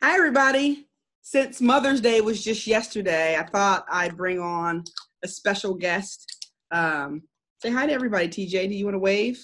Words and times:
Hi, 0.00 0.14
everybody. 0.14 0.88
Since 1.20 1.60
Mother's 1.60 2.00
Day 2.00 2.22
was 2.22 2.42
just 2.42 2.66
yesterday, 2.66 3.36
I 3.36 3.42
thought 3.44 3.84
I'd 3.90 4.16
bring 4.16 4.40
on 4.40 4.82
a 5.22 5.28
special 5.28 5.74
guest. 5.74 6.50
Um, 6.70 7.22
say 7.60 7.70
hi 7.70 7.86
to 7.86 7.92
everybody, 7.92 8.28
TJ. 8.28 8.68
Do 8.70 8.74
you 8.74 8.86
want 8.86 8.94
to 8.94 8.98
wave? 8.98 9.38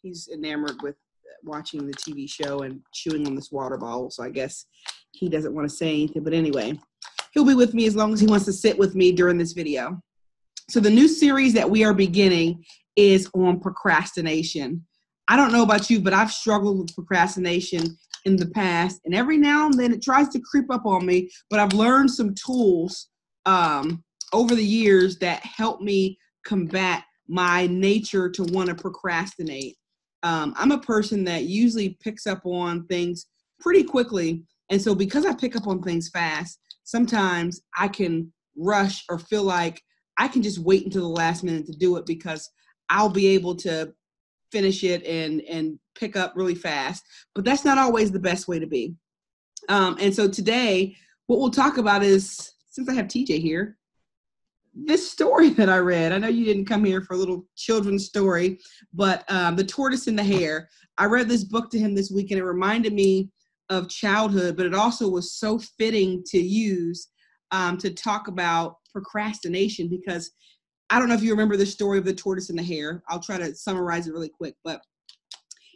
He's 0.00 0.28
enamored 0.32 0.80
with 0.82 0.96
watching 1.44 1.86
the 1.86 1.92
TV 1.92 2.30
show 2.30 2.60
and 2.60 2.80
chewing 2.94 3.26
on 3.26 3.34
this 3.34 3.52
water 3.52 3.76
bottle, 3.76 4.10
so 4.10 4.22
I 4.22 4.30
guess 4.30 4.64
he 5.12 5.28
doesn't 5.28 5.54
want 5.54 5.68
to 5.68 5.76
say 5.76 5.90
anything. 5.90 6.24
But 6.24 6.32
anyway, 6.32 6.80
he'll 7.32 7.44
be 7.44 7.54
with 7.54 7.74
me 7.74 7.84
as 7.86 7.94
long 7.94 8.14
as 8.14 8.20
he 8.20 8.26
wants 8.26 8.46
to 8.46 8.54
sit 8.54 8.78
with 8.78 8.94
me 8.94 9.12
during 9.12 9.36
this 9.36 9.52
video. 9.52 10.00
So, 10.68 10.80
the 10.80 10.90
new 10.90 11.06
series 11.06 11.54
that 11.54 11.70
we 11.70 11.84
are 11.84 11.94
beginning 11.94 12.64
is 12.96 13.30
on 13.34 13.60
procrastination. 13.60 14.84
I 15.28 15.36
don't 15.36 15.52
know 15.52 15.62
about 15.62 15.90
you, 15.90 16.00
but 16.00 16.12
I've 16.12 16.32
struggled 16.32 16.78
with 16.78 16.94
procrastination 16.94 17.96
in 18.24 18.36
the 18.36 18.48
past, 18.48 19.00
and 19.04 19.14
every 19.14 19.36
now 19.36 19.66
and 19.66 19.78
then 19.78 19.92
it 19.92 20.02
tries 20.02 20.28
to 20.30 20.40
creep 20.40 20.70
up 20.70 20.84
on 20.84 21.06
me. 21.06 21.30
But 21.50 21.60
I've 21.60 21.72
learned 21.72 22.10
some 22.10 22.34
tools 22.34 23.08
um, 23.44 24.02
over 24.32 24.56
the 24.56 24.64
years 24.64 25.18
that 25.18 25.44
help 25.44 25.80
me 25.80 26.18
combat 26.44 27.04
my 27.28 27.68
nature 27.68 28.28
to 28.30 28.42
want 28.44 28.68
to 28.68 28.74
procrastinate. 28.74 29.76
Um, 30.24 30.52
I'm 30.56 30.72
a 30.72 30.80
person 30.80 31.22
that 31.24 31.44
usually 31.44 31.96
picks 32.00 32.26
up 32.26 32.44
on 32.44 32.86
things 32.86 33.26
pretty 33.60 33.84
quickly, 33.84 34.42
and 34.70 34.82
so 34.82 34.96
because 34.96 35.24
I 35.24 35.34
pick 35.34 35.54
up 35.54 35.68
on 35.68 35.80
things 35.80 36.08
fast, 36.08 36.58
sometimes 36.82 37.60
I 37.78 37.86
can 37.86 38.32
rush 38.56 39.04
or 39.08 39.20
feel 39.20 39.44
like 39.44 39.80
I 40.18 40.28
can 40.28 40.42
just 40.42 40.58
wait 40.58 40.84
until 40.84 41.02
the 41.02 41.08
last 41.08 41.44
minute 41.44 41.66
to 41.66 41.72
do 41.72 41.96
it 41.96 42.06
because 42.06 42.50
I'll 42.88 43.10
be 43.10 43.28
able 43.28 43.54
to 43.56 43.92
finish 44.52 44.84
it 44.84 45.04
and 45.04 45.40
and 45.42 45.78
pick 45.94 46.16
up 46.16 46.32
really 46.36 46.54
fast. 46.54 47.04
But 47.34 47.44
that's 47.44 47.64
not 47.64 47.78
always 47.78 48.10
the 48.10 48.18
best 48.18 48.48
way 48.48 48.58
to 48.58 48.66
be. 48.66 48.94
Um, 49.68 49.96
and 50.00 50.14
so 50.14 50.28
today, 50.28 50.96
what 51.26 51.40
we'll 51.40 51.50
talk 51.50 51.78
about 51.78 52.02
is 52.02 52.52
since 52.70 52.88
I 52.88 52.94
have 52.94 53.06
TJ 53.06 53.40
here, 53.40 53.76
this 54.74 55.10
story 55.10 55.50
that 55.58 55.68
I 55.68 55.78
read. 55.78 56.12
I 56.12 56.18
know 56.18 56.28
you 56.28 56.44
didn't 56.44 56.66
come 56.66 56.84
here 56.84 57.02
for 57.02 57.14
a 57.14 57.18
little 57.18 57.46
children's 57.56 58.06
story, 58.06 58.58
but 58.92 59.24
um, 59.30 59.56
the 59.56 59.64
tortoise 59.64 60.06
and 60.06 60.18
the 60.18 60.24
hare. 60.24 60.68
I 60.98 61.04
read 61.06 61.28
this 61.28 61.44
book 61.44 61.70
to 61.70 61.78
him 61.78 61.94
this 61.94 62.10
week, 62.10 62.30
and 62.30 62.40
it 62.40 62.44
reminded 62.44 62.92
me 62.92 63.30
of 63.68 63.88
childhood, 63.88 64.56
but 64.56 64.66
it 64.66 64.74
also 64.74 65.08
was 65.08 65.34
so 65.34 65.58
fitting 65.58 66.22
to 66.28 66.38
use 66.38 67.08
um, 67.50 67.76
to 67.78 67.90
talk 67.90 68.28
about 68.28 68.76
procrastination 68.96 69.88
because 69.88 70.30
I 70.88 70.98
don't 70.98 71.08
know 71.08 71.14
if 71.14 71.22
you 71.22 71.30
remember 71.32 71.58
the 71.58 71.66
story 71.66 71.98
of 71.98 72.06
the 72.06 72.14
tortoise 72.14 72.48
and 72.48 72.58
the 72.58 72.62
hare. 72.62 73.02
I'll 73.10 73.20
try 73.20 73.36
to 73.36 73.54
summarize 73.54 74.06
it 74.06 74.12
really 74.12 74.30
quick. 74.30 74.54
But 74.64 74.80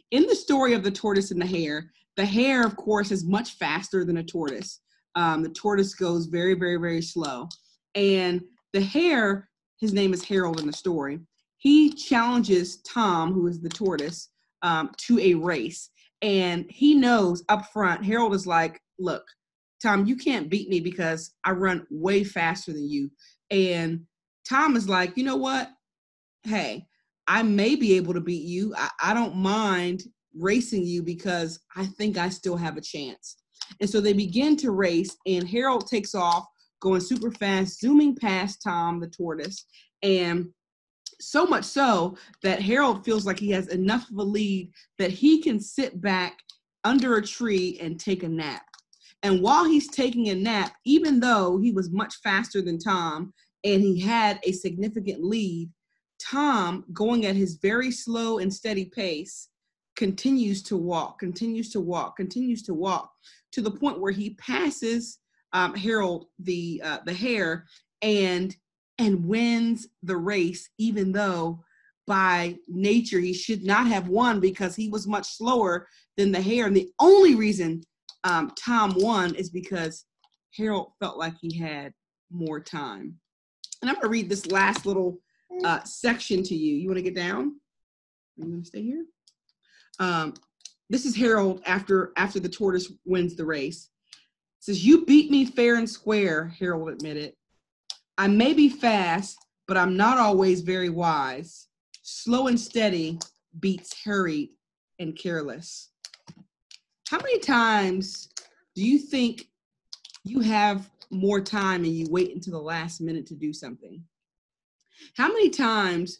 in 0.09 0.25
the 0.25 0.35
story 0.35 0.73
of 0.73 0.83
the 0.83 0.89
tortoise 0.89 1.29
and 1.29 1.39
the 1.39 1.45
hare, 1.45 1.91
the 2.17 2.25
hare, 2.25 2.65
of 2.65 2.75
course, 2.75 3.11
is 3.11 3.23
much 3.23 3.57
faster 3.57 4.03
than 4.03 4.17
a 4.17 4.23
tortoise. 4.23 4.79
Um, 5.15 5.43
the 5.43 5.49
tortoise 5.49 5.93
goes 5.93 6.25
very, 6.25 6.55
very, 6.55 6.77
very 6.77 7.01
slow. 7.01 7.47
And 7.93 8.41
the 8.73 8.81
hare, 8.81 9.49
his 9.79 9.93
name 9.93 10.13
is 10.13 10.23
Harold 10.23 10.59
in 10.59 10.65
the 10.65 10.73
story, 10.73 11.19
he 11.57 11.93
challenges 11.93 12.81
Tom, 12.81 13.33
who 13.33 13.45
is 13.47 13.61
the 13.61 13.69
tortoise, 13.69 14.29
um, 14.63 14.89
to 15.05 15.19
a 15.19 15.35
race. 15.35 15.89
And 16.23 16.65
he 16.69 16.95
knows 16.95 17.43
up 17.49 17.67
front, 17.71 18.03
Harold 18.03 18.33
is 18.33 18.47
like, 18.47 18.81
look, 18.97 19.23
Tom, 19.81 20.05
you 20.05 20.15
can't 20.15 20.49
beat 20.49 20.69
me 20.69 20.79
because 20.79 21.33
I 21.43 21.51
run 21.51 21.85
way 21.89 22.23
faster 22.23 22.71
than 22.71 22.89
you. 22.89 23.09
And 23.49 24.01
Tom 24.47 24.75
is 24.75 24.87
like, 24.87 25.17
you 25.17 25.23
know 25.23 25.37
what? 25.37 25.69
Hey, 26.43 26.85
I 27.27 27.43
may 27.43 27.75
be 27.75 27.93
able 27.93 28.13
to 28.13 28.21
beat 28.21 28.43
you. 28.43 28.73
I, 28.77 28.89
I 29.01 29.13
don't 29.13 29.35
mind 29.35 30.03
racing 30.35 30.85
you 30.85 31.03
because 31.03 31.59
I 31.75 31.85
think 31.85 32.17
I 32.17 32.29
still 32.29 32.57
have 32.57 32.77
a 32.77 32.81
chance. 32.81 33.37
And 33.79 33.89
so 33.89 34.01
they 34.01 34.13
begin 34.13 34.57
to 34.57 34.71
race, 34.71 35.15
and 35.25 35.47
Harold 35.47 35.87
takes 35.87 36.13
off, 36.13 36.45
going 36.81 37.01
super 37.01 37.31
fast, 37.31 37.79
zooming 37.79 38.15
past 38.15 38.61
Tom, 38.63 38.99
the 38.99 39.07
tortoise. 39.07 39.65
And 40.01 40.47
so 41.19 41.45
much 41.45 41.63
so 41.63 42.17
that 42.43 42.61
Harold 42.61 43.05
feels 43.05 43.25
like 43.25 43.39
he 43.39 43.51
has 43.51 43.67
enough 43.67 44.09
of 44.09 44.17
a 44.17 44.23
lead 44.23 44.71
that 44.97 45.11
he 45.11 45.41
can 45.41 45.59
sit 45.59 46.01
back 46.01 46.39
under 46.83 47.15
a 47.15 47.21
tree 47.21 47.77
and 47.79 47.99
take 47.99 48.23
a 48.23 48.29
nap. 48.29 48.63
And 49.23 49.41
while 49.41 49.65
he's 49.65 49.87
taking 49.87 50.29
a 50.29 50.35
nap, 50.35 50.73
even 50.85 51.19
though 51.19 51.59
he 51.59 51.71
was 51.71 51.91
much 51.91 52.15
faster 52.23 52.61
than 52.61 52.79
Tom 52.79 53.33
and 53.63 53.81
he 53.81 53.99
had 53.99 54.39
a 54.43 54.51
significant 54.51 55.23
lead, 55.23 55.69
Tom, 56.19 56.85
going 56.93 57.25
at 57.25 57.35
his 57.35 57.55
very 57.61 57.91
slow 57.91 58.39
and 58.39 58.53
steady 58.53 58.85
pace, 58.85 59.49
continues 59.95 60.63
to 60.63 60.77
walk, 60.77 61.19
continues 61.19 61.69
to 61.71 61.79
walk, 61.79 62.17
continues 62.17 62.63
to 62.63 62.73
walk 62.73 63.11
to 63.51 63.61
the 63.61 63.71
point 63.71 63.99
where 63.99 64.11
he 64.11 64.31
passes 64.35 65.19
um, 65.53 65.75
Harold 65.75 66.27
the 66.39 66.81
uh, 66.83 66.99
the 67.05 67.13
hare 67.13 67.67
and 68.01 68.55
and 68.97 69.25
wins 69.25 69.87
the 70.03 70.15
race, 70.17 70.69
even 70.77 71.11
though 71.11 71.63
by 72.07 72.57
nature 72.67 73.19
he 73.19 73.33
should 73.33 73.63
not 73.63 73.87
have 73.87 74.07
won 74.07 74.39
because 74.39 74.75
he 74.75 74.89
was 74.89 75.07
much 75.07 75.27
slower 75.37 75.87
than 76.17 76.31
the 76.31 76.41
hare. 76.41 76.67
And 76.67 76.75
the 76.75 76.89
only 76.99 77.35
reason 77.35 77.83
um, 78.23 78.51
Tom 78.57 78.93
won 78.97 79.35
is 79.35 79.49
because 79.49 80.05
Harold 80.55 80.91
felt 80.99 81.17
like 81.17 81.33
he 81.39 81.57
had 81.57 81.93
more 82.29 82.59
time. 82.59 83.17
And 83.81 83.89
I'm 83.89 83.95
going 83.95 84.05
to 84.05 84.09
read 84.09 84.29
this 84.29 84.47
last 84.47 84.85
little 84.85 85.19
uh, 85.63 85.83
section 85.83 86.43
to 86.43 86.55
you. 86.55 86.75
You 86.75 86.87
want 86.87 86.97
to 86.97 87.03
get 87.03 87.15
down? 87.15 87.55
Are 88.37 88.45
you 88.45 88.45
going 88.45 88.61
to 88.61 88.67
stay 88.67 88.83
here? 88.83 89.05
Um, 89.99 90.33
this 90.89 91.05
is 91.05 91.15
Harold 91.15 91.61
after 91.65 92.11
after 92.17 92.39
the 92.39 92.49
tortoise 92.49 92.91
wins 93.05 93.35
the 93.35 93.45
race. 93.45 93.89
It 94.11 94.63
says, 94.65 94.85
"You 94.85 95.05
beat 95.05 95.31
me 95.31 95.45
fair 95.45 95.75
and 95.75 95.89
square," 95.89 96.47
Harold 96.59 96.89
admitted. 96.89 97.33
"I 98.17 98.27
may 98.27 98.53
be 98.53 98.67
fast, 98.67 99.37
but 99.67 99.77
I'm 99.77 99.95
not 99.95 100.17
always 100.17 100.61
very 100.61 100.89
wise. 100.89 101.67
Slow 102.01 102.47
and 102.47 102.59
steady 102.59 103.19
beats 103.59 104.03
hurried 104.03 104.49
and 104.99 105.17
careless." 105.17 105.90
How 107.11 107.17
many 107.17 107.39
times 107.39 108.29
do 108.73 108.81
you 108.81 108.97
think 108.97 109.49
you 110.23 110.39
have 110.39 110.89
more 111.09 111.41
time 111.41 111.83
and 111.83 111.93
you 111.93 112.07
wait 112.09 112.33
until 112.33 112.53
the 112.53 112.59
last 112.59 113.01
minute 113.01 113.25
to 113.25 113.35
do 113.35 113.51
something? 113.51 114.01
How 115.17 115.27
many 115.27 115.49
times 115.49 116.19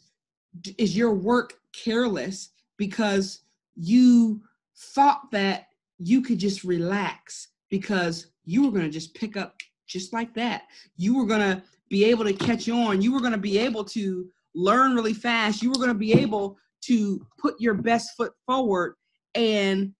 is 0.76 0.94
your 0.94 1.14
work 1.14 1.54
careless 1.72 2.50
because 2.76 3.40
you 3.74 4.42
thought 4.76 5.30
that 5.30 5.68
you 5.96 6.20
could 6.20 6.38
just 6.38 6.62
relax 6.62 7.48
because 7.70 8.26
you 8.44 8.62
were 8.62 8.70
going 8.70 8.84
to 8.84 8.90
just 8.90 9.14
pick 9.14 9.34
up 9.34 9.62
just 9.86 10.12
like 10.12 10.34
that? 10.34 10.64
You 10.98 11.16
were 11.16 11.26
going 11.26 11.40
to 11.40 11.62
be 11.88 12.04
able 12.04 12.24
to 12.24 12.34
catch 12.34 12.68
on. 12.68 13.00
You 13.00 13.14
were 13.14 13.20
going 13.20 13.32
to 13.32 13.38
be 13.38 13.56
able 13.56 13.84
to 13.86 14.28
learn 14.54 14.94
really 14.94 15.14
fast. 15.14 15.62
You 15.62 15.70
were 15.70 15.76
going 15.76 15.88
to 15.88 15.94
be 15.94 16.12
able 16.12 16.58
to 16.82 17.26
put 17.38 17.58
your 17.58 17.72
best 17.72 18.10
foot 18.14 18.34
forward 18.46 18.96
and 19.34 19.94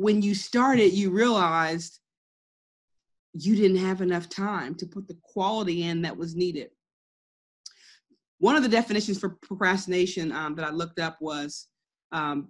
when 0.00 0.22
you 0.22 0.34
started, 0.34 0.94
you 0.94 1.10
realized 1.10 1.98
you 3.34 3.54
didn't 3.54 3.76
have 3.76 4.00
enough 4.00 4.30
time 4.30 4.74
to 4.74 4.86
put 4.86 5.06
the 5.06 5.18
quality 5.22 5.82
in 5.82 6.00
that 6.00 6.16
was 6.16 6.34
needed. 6.34 6.70
One 8.38 8.56
of 8.56 8.62
the 8.62 8.68
definitions 8.70 9.20
for 9.20 9.36
procrastination 9.42 10.32
um, 10.32 10.54
that 10.54 10.64
I 10.64 10.70
looked 10.70 11.00
up 11.00 11.18
was 11.20 11.66
um, 12.12 12.48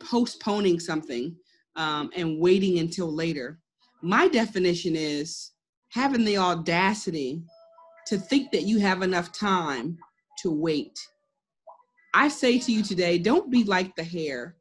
postponing 0.00 0.80
something 0.80 1.36
um, 1.76 2.10
and 2.16 2.40
waiting 2.40 2.80
until 2.80 3.06
later. 3.14 3.60
My 4.02 4.26
definition 4.26 4.96
is 4.96 5.52
having 5.90 6.24
the 6.24 6.38
audacity 6.38 7.44
to 8.08 8.18
think 8.18 8.50
that 8.50 8.64
you 8.64 8.80
have 8.80 9.02
enough 9.02 9.30
time 9.30 9.96
to 10.38 10.50
wait. 10.50 10.98
I 12.14 12.26
say 12.26 12.58
to 12.58 12.72
you 12.72 12.82
today, 12.82 13.16
don't 13.16 13.48
be 13.48 13.62
like 13.62 13.94
the 13.94 14.02
hare 14.02 14.56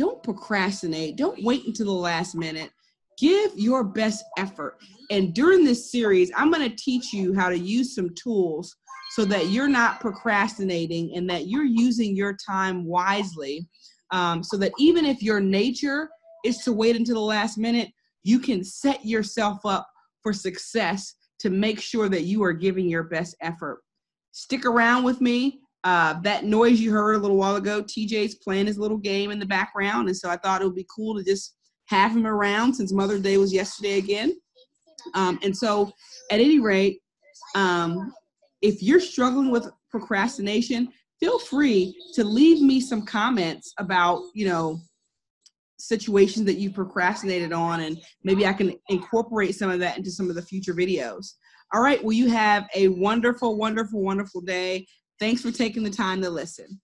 don't 0.00 0.22
procrastinate. 0.22 1.16
Don't 1.16 1.44
wait 1.44 1.66
until 1.66 1.84
the 1.84 1.92
last 1.92 2.34
minute. 2.34 2.70
Give 3.18 3.52
your 3.54 3.84
best 3.84 4.24
effort. 4.38 4.78
And 5.10 5.34
during 5.34 5.62
this 5.62 5.92
series, 5.92 6.32
I'm 6.34 6.50
going 6.50 6.66
to 6.66 6.74
teach 6.74 7.12
you 7.12 7.34
how 7.34 7.50
to 7.50 7.58
use 7.58 7.94
some 7.94 8.08
tools 8.14 8.74
so 9.10 9.26
that 9.26 9.50
you're 9.50 9.68
not 9.68 10.00
procrastinating 10.00 11.12
and 11.14 11.28
that 11.28 11.48
you're 11.48 11.64
using 11.64 12.16
your 12.16 12.34
time 12.34 12.86
wisely. 12.86 13.68
Um, 14.10 14.42
so 14.42 14.56
that 14.56 14.72
even 14.78 15.04
if 15.04 15.22
your 15.22 15.38
nature 15.38 16.08
is 16.46 16.58
to 16.64 16.72
wait 16.72 16.96
until 16.96 17.16
the 17.16 17.20
last 17.20 17.58
minute, 17.58 17.90
you 18.22 18.38
can 18.38 18.64
set 18.64 19.04
yourself 19.04 19.66
up 19.66 19.86
for 20.22 20.32
success 20.32 21.14
to 21.40 21.50
make 21.50 21.78
sure 21.78 22.08
that 22.08 22.22
you 22.22 22.42
are 22.42 22.54
giving 22.54 22.88
your 22.88 23.02
best 23.02 23.36
effort. 23.42 23.82
Stick 24.32 24.64
around 24.64 25.04
with 25.04 25.20
me. 25.20 25.60
Uh, 25.82 26.20
that 26.20 26.44
noise 26.44 26.78
you 26.78 26.92
heard 26.92 27.14
a 27.14 27.18
little 27.18 27.36
while 27.36 27.56
ago, 27.56 27.82
TJ's 27.82 28.34
playing 28.36 28.66
his 28.66 28.78
little 28.78 28.98
game 28.98 29.30
in 29.30 29.38
the 29.38 29.46
background. 29.46 30.08
And 30.08 30.16
so 30.16 30.28
I 30.28 30.36
thought 30.36 30.60
it 30.60 30.66
would 30.66 30.74
be 30.74 30.86
cool 30.94 31.16
to 31.16 31.24
just 31.24 31.56
have 31.86 32.12
him 32.12 32.26
around 32.26 32.74
since 32.74 32.92
Mother's 32.92 33.22
Day 33.22 33.38
was 33.38 33.52
yesterday 33.52 33.98
again. 33.98 34.34
Um, 35.14 35.38
and 35.42 35.56
so, 35.56 35.92
at 36.30 36.40
any 36.40 36.60
rate, 36.60 37.00
um, 37.54 38.12
if 38.62 38.82
you're 38.82 39.00
struggling 39.00 39.50
with 39.50 39.70
procrastination, 39.90 40.88
feel 41.18 41.38
free 41.38 41.94
to 42.14 42.24
leave 42.24 42.62
me 42.62 42.80
some 42.80 43.04
comments 43.04 43.72
about, 43.78 44.22
you 44.34 44.46
know, 44.46 44.78
situations 45.78 46.46
that 46.46 46.58
you 46.58 46.70
procrastinated 46.70 47.52
on 47.52 47.80
and 47.80 47.98
maybe 48.22 48.46
I 48.46 48.52
can 48.52 48.74
incorporate 48.88 49.54
some 49.54 49.70
of 49.70 49.80
that 49.80 49.96
into 49.96 50.10
some 50.10 50.28
of 50.28 50.36
the 50.36 50.42
future 50.42 50.74
videos. 50.74 51.34
All 51.72 51.80
right, 51.80 52.02
well 52.02 52.12
you 52.12 52.28
have 52.28 52.68
a 52.74 52.88
wonderful 52.88 53.56
wonderful 53.56 54.02
wonderful 54.02 54.42
day. 54.42 54.86
Thanks 55.20 55.42
for 55.42 55.52
taking 55.52 55.82
the 55.82 55.90
time 55.90 56.22
to 56.22 56.30
listen. 56.30 56.80